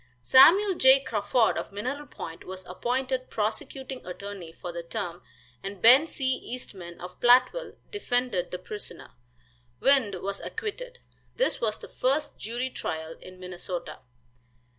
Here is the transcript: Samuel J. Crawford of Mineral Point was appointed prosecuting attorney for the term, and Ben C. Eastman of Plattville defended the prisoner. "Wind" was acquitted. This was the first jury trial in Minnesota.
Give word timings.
Samuel 0.23 0.73
J. 0.73 1.01
Crawford 1.03 1.59
of 1.59 1.71
Mineral 1.71 2.07
Point 2.07 2.43
was 2.43 2.65
appointed 2.65 3.29
prosecuting 3.29 4.03
attorney 4.03 4.51
for 4.51 4.71
the 4.71 4.81
term, 4.81 5.21
and 5.61 5.79
Ben 5.79 6.07
C. 6.07 6.25
Eastman 6.37 6.99
of 6.99 7.19
Plattville 7.19 7.75
defended 7.91 8.49
the 8.49 8.57
prisoner. 8.57 9.11
"Wind" 9.79 10.15
was 10.23 10.39
acquitted. 10.39 10.97
This 11.35 11.61
was 11.61 11.77
the 11.77 11.87
first 11.87 12.35
jury 12.39 12.71
trial 12.71 13.15
in 13.21 13.39
Minnesota. 13.39 13.99